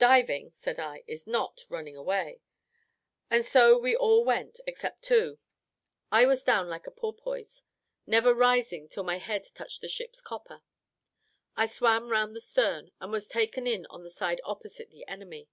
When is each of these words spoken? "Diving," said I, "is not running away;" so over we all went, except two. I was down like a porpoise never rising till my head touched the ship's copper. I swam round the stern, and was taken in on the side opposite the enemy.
"Diving," 0.00 0.50
said 0.54 0.80
I, 0.80 1.04
"is 1.06 1.24
not 1.24 1.64
running 1.68 1.94
away;" 1.96 2.40
so 3.42 3.70
over 3.70 3.78
we 3.78 3.94
all 3.94 4.24
went, 4.24 4.58
except 4.66 5.02
two. 5.04 5.38
I 6.10 6.26
was 6.26 6.42
down 6.42 6.68
like 6.68 6.88
a 6.88 6.90
porpoise 6.90 7.62
never 8.04 8.34
rising 8.34 8.88
till 8.88 9.04
my 9.04 9.18
head 9.18 9.46
touched 9.54 9.80
the 9.80 9.86
ship's 9.88 10.20
copper. 10.20 10.64
I 11.56 11.66
swam 11.66 12.08
round 12.08 12.34
the 12.34 12.40
stern, 12.40 12.90
and 13.00 13.12
was 13.12 13.28
taken 13.28 13.68
in 13.68 13.86
on 13.86 14.02
the 14.02 14.10
side 14.10 14.40
opposite 14.42 14.90
the 14.90 15.06
enemy. 15.06 15.48